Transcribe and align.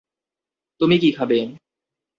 তুমি 0.81 0.95
কী 0.99 1.09
খাবে? 1.11 1.37